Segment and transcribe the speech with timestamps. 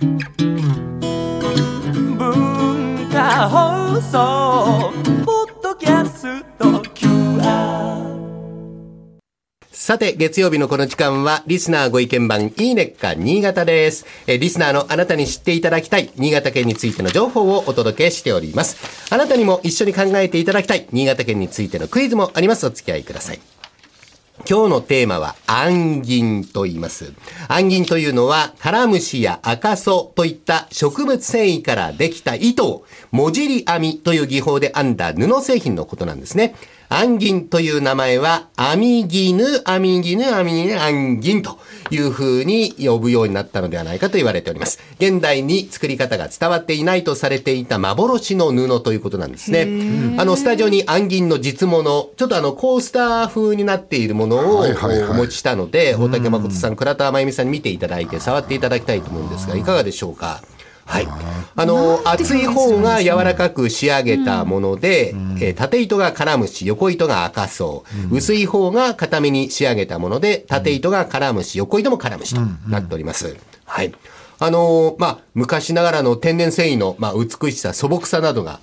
[0.00, 0.18] 文
[3.10, 4.92] 化放送
[5.24, 7.98] ポッドキャスト QR
[9.72, 14.06] さて、月曜日のこの時間は、リスナーご意見番、いいねっか新潟です。
[14.26, 19.12] えリスナーのあなたに知っていただきたい、新潟県についての情報をお届けしております。
[19.12, 22.66] あなたにも一緒に考えていただきたい、新潟県についてのクイズもあります。
[22.66, 23.40] お付き合いください。
[24.50, 27.12] 今日のテーマは、暗銀と言います。
[27.48, 36.54] 暗銀というのは、カラムシや赤楚といった植物繊維からできた糸を、もじり編みという技法で編んだ布製品のことなんですね。
[36.90, 41.58] 暗銀という名前は、編み絹、編み絹、編み絹、暗銀と
[41.90, 44.78] いう風に呼ぶようになったのではないかと言われております。
[44.98, 50.16] 現代に作り方が伝わっていないとされていた幻の布ということなんですね。
[50.16, 51.82] あの、スタジオに暗銀の実物、
[52.16, 54.60] ちょっとあの、コースター風になっているものを
[55.10, 60.40] お持ちしたので、大竹誠さん、倉田真由美さんに見ていただいて、触っていただきたいと思うんですが、いかがでしょうか？
[60.88, 61.08] はい。
[61.54, 73.36] あの、厚い方が柔らかく仕上げたもので、えー縦糸がカラムシ、横糸が赤層、薄い方が固めに仕上げたもので、縦糸がカラムシ、横糸もカラムシとなっております。
[73.66, 73.92] はい。
[74.40, 78.60] あのーまあ、昔ながらの天然繊維の、まあ、美しさ、素朴さなどが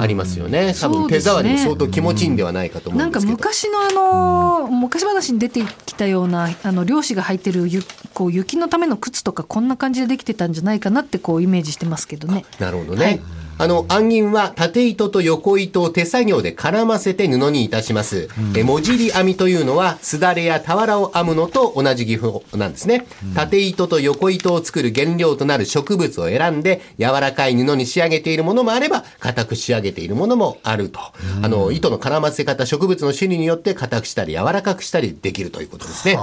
[0.00, 0.74] ありますよね。
[0.80, 3.48] 多分手触りも相当気持ちいいんではないかと思なんかうんですけど。
[3.48, 7.82] 昔のあの昔話に出てきたようなあの漁師が履いてるゆ
[8.14, 12.46] こう雪のための靴とかこんな感じでできてたんじゃないかなってこうイメージしてますけどね。
[12.58, 13.20] なるほどね。
[13.60, 18.30] あの、暗銀は縦糸と横糸を手作業で絡ませて布にいたします。
[18.56, 23.04] え、もじり編みというのは、すだれや俵を編むのと同じ技法なんですね。
[23.34, 30.98] 縦糸と横糸を作る原料となる植物を選んで、柔らかい布に仕上げているものもあれば、硬く仕上げているものもあると。
[31.42, 36.18] あの、糸の絡ませ方、植物の種類によって硬くしたり柔らかくしたりできるということですね。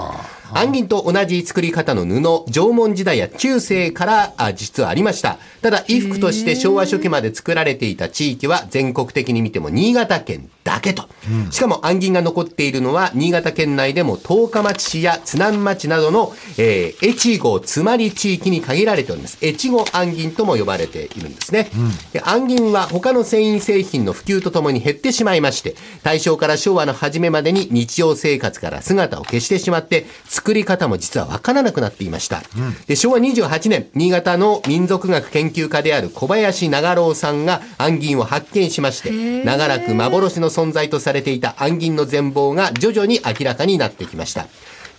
[0.53, 5.37] 暗銀と同じ作り方の布、縄文時代や中世からあ実はありました。
[5.61, 11.07] ただ、衣服として昭和初期まで作られていた地域は全国的に見ても新潟県だけと。
[11.51, 19.37] しかも暗銀が残っているのは新潟県内でも十日町市や津南町などの、えー、越後つまり地域に限られております。
[19.45, 21.69] 越後暗銀とも呼ばれているんですね。
[22.13, 32.41] で暗銀は他の繊維製品の普及とともに減ってしまいまして、大正から昭和の初めまでに日常生活から姿を消してしまって、作り方も実はわからなくなっていました。
[32.87, 44.47] で昭和28年、新潟の民族学研究家である小林長郎さんが暗銀を発見しまして、長らく幻の存在とされていた暗銀の全貌が徐々に明らかになってきました。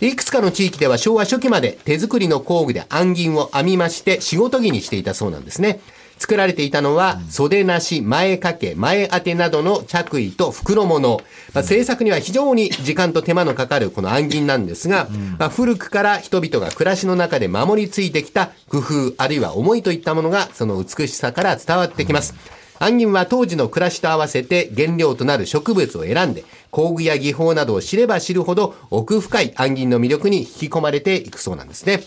[0.01, 5.81] いくつかの地域では昭和初期まで手作りの工具で暗銀を編みまして仕事着にしていたそうなんですね。
[6.19, 11.21] 作られていたのは袖なし、前掛け、前当てなどの着衣と袋物。
[11.53, 15.07] まあ、制作には非常に時間と手間のかかるこの暗銀なんですが、
[15.39, 22.35] まあ、古くから人々が暮らしの中で守りついてきた工夫、あるいは思いといったものがその美しさから伝わってきます。
[22.81, 32.03] 暗銀は当時の暮らしと合わせて原料となる植物を選んで、工具や技法などを知れば知るほど奥深い暗銀の魅力に引き込まれていくそうなんですね。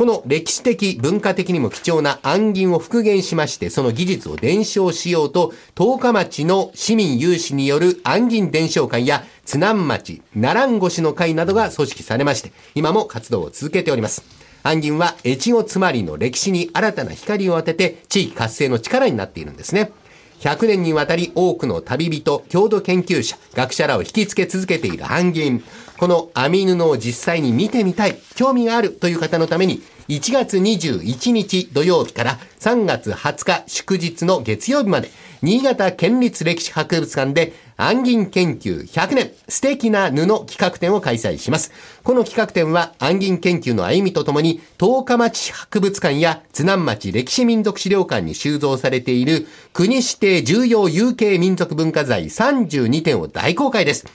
[0.00, 14.24] この歴史的、文化的にも貴重な暗銀を復元しまして、その技術を伝承しようと、十日町の市民有志による暗銀伝承会や、津南町、奈良越の会などが組織されまして、今も活動を続けております。
[14.62, 19.92] 暗銀は越後つまりの歴史に新たな光を当てて、地域活性の力になっているんですね。
[20.40, 25.64] 100年にわたり多くの旅人、郷土研究者、学者らを引きつけ続けている暗銀。
[26.00, 35.10] この編み布を実際に見てみたい、興味があるという方のために、1月21日土曜日から3月20日祝日の月曜日まで、
[35.42, 40.16] 新潟県立歴史博物館で暗銀研究100年素敵な布
[40.46, 41.70] 企画展を開催します。
[42.02, 54.06] この企画展は暗銀研究の歩みとともに、十日町博物館や津南町歴史民族資料館に収蔵されている国指定重要有形民族文化財32点を大公開です。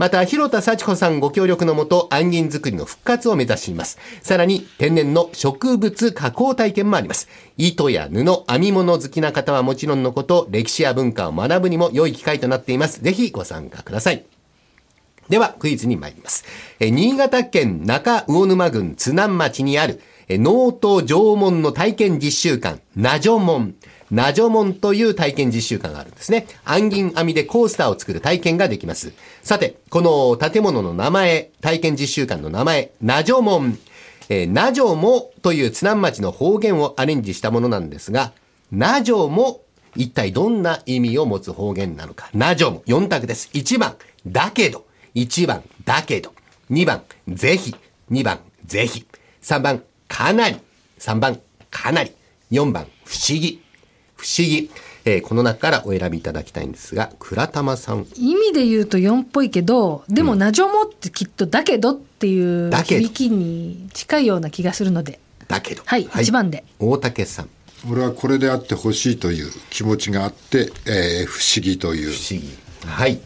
[0.00, 3.98] また、広田幸子さんご協力のもと、暗銀作りの復活を目指しています。
[4.22, 7.28] さらに、天然の植物加工体験もあります。
[7.58, 13.02] 糸や布、編み物好きな方はもちろんのこと、歴史や文化を学ぶにも良い機会となっています。
[13.02, 14.24] ぜひご参加ください。
[15.28, 16.46] では、クイズに参ります。
[16.78, 23.74] え新潟県中魚沼郡津南町にある、え農と縄文の体験実習館、ナジョモン。
[24.10, 26.46] ナジョモンという体験実習館があるんですね。
[26.64, 29.12] 暗銀編みでコースターを作る体験ができます。
[29.42, 33.78] さて、この建物の名前、体験実習館の名前、ナジョモン。
[34.28, 38.32] えー、ナジョモという津南町の方言をアレンジしたものなんですが、
[38.70, 39.62] ナジョモ、
[39.96, 42.30] 一体どんな意味を持つ方言なのか。
[42.32, 43.50] ナジョモ、4択です。
[43.54, 43.96] 1番、
[44.26, 44.86] だけど。
[45.16, 46.32] 1番、だけど。
[46.70, 47.74] 2番、ぜひ。
[48.12, 49.04] 2番、ぜひ。
[49.42, 50.56] 3番、かなり。
[51.00, 51.40] 3番、
[51.70, 52.12] かなり。
[52.52, 53.60] 4番、不思議。
[54.20, 54.70] 不思議。
[55.06, 58.06] えーこの中からお選びいただきたいんですが、倉玉さん。
[58.16, 65.18] 意味で言うと4っぽいけどでも「なじょも」ってきっと「だけど」っていうだけど響きに近いような気がするので
[65.48, 65.82] だけど。
[65.86, 66.64] はい一番で。
[66.78, 67.48] 大竹さん。
[67.90, 72.46] 俺はこれであってほしいという気持ちがあって、えー不思議という不思議。
[72.84, 73.18] はい。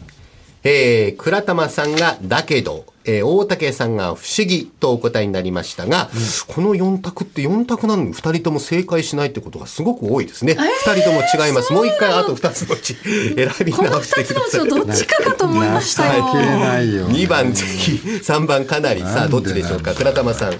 [0.67, 6.09] えー、倉玉さんがだけど、えー、大竹さんが不思議とお答えになりましたが、
[6.47, 10.53] この4択って4択なのに2人とも正解しないってことがすごく多いですね。
[10.53, 11.71] 2人とも違います。
[11.71, 14.65] もう1回あと2つのうち選びこの直して2つのうちください。
[14.65, 16.23] のどっちかかと思いましたよ。
[16.23, 19.01] よ2番ぜひ、3番かなり。
[19.01, 19.93] さあ、どっちでしょうか。
[19.93, 20.53] 倉玉さん。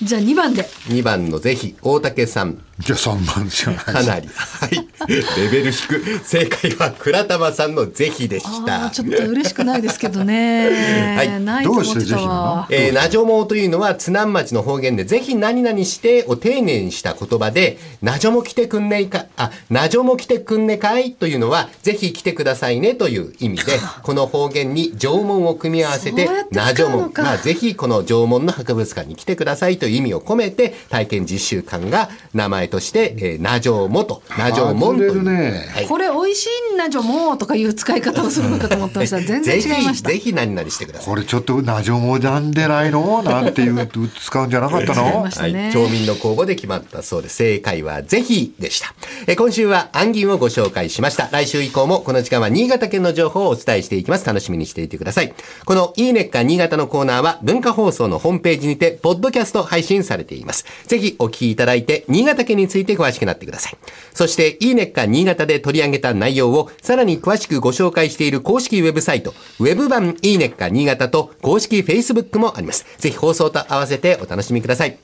[0.00, 0.62] じゃあ2番で。
[0.88, 2.58] 2番のぜひ、大竹さん。
[2.82, 4.28] じゃあ3番じゃないかなり。
[4.28, 4.92] はい。
[5.08, 6.18] レベル低く。
[6.24, 8.86] 正解は倉玉さんのぜひでしあた。
[8.86, 11.14] あちょっと嬉しくないですけどね。
[11.16, 12.68] はいないと思ってたどうしてぜひなわ。
[12.70, 35.22] えー、なじょもというのは津南町の方言で、ぜひ何々してを丁寧にした言葉で、なじょも来てくんねいか、あ、なじょも来てくんねかいというのは、ぜひ来てくださいねという意味で、 この方言に縄文を組み合わせてなじょもまあ、ぜひこの縄文の博物館に来てくださいという意味を込めて、体験実習館が名前として、えー、なじょもと、なじょもんという。
[35.22, 39.20] ねはいこれ美味しいんなじょもうとかいう使い方をするのかと思ってました。
[39.22, 40.14] 全然違いましたぜ。
[40.16, 41.06] ひ、ぜひ何々してください。
[41.06, 43.22] これちょっとなじょもなんでないの？
[43.22, 43.88] なんていう
[44.18, 45.22] 使うんじゃなかったの？
[45.22, 47.36] はい、町民の公募で決まったそうです。
[47.36, 48.94] 正解はぜひでした。
[49.26, 51.28] え今週は暗銀をご紹介しました。
[51.30, 54.24] 来週以降もこの時間は新潟県の情報をお伝えしていきます。
[54.26, 55.34] 楽しみにしていてください。
[55.66, 60.64] このいいねっか新潟のコーナーは文化放送のホームページにて、ポッドキャスト配信されています。
[60.86, 63.76] ぜひお聞きいただいて、新潟県について詳しくなってください。
[64.14, 72.86] そして、いいねっか新潟で取り上げた内容をさらに詳しくご紹介している公式ウェブサイト、ウェブ版いいねっか新潟と公式 Facebook もあります。
[72.98, 74.98] ぜひ放送と合わせてお楽しみください。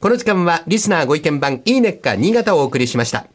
[0.00, 3.26] この時間はリスナーご意見番いいねっか新潟をお送りしました。